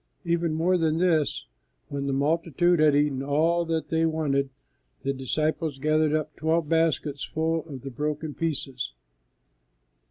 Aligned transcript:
Even 0.25 0.55
more 0.55 0.79
than 0.79 0.97
this, 0.97 1.45
when 1.89 2.07
the 2.07 2.11
multitude 2.11 2.79
had 2.79 2.95
eaten 2.95 3.21
all 3.21 3.65
that 3.65 3.89
they 3.89 4.03
wanted, 4.03 4.49
the 5.03 5.13
disciples 5.13 5.77
gathered 5.77 6.15
up 6.15 6.35
twelve 6.35 6.67
baskets 6.67 7.23
full 7.23 7.63
of 7.69 7.81
the 7.81 7.91
broken 7.91 8.33
pieces. 8.33 8.93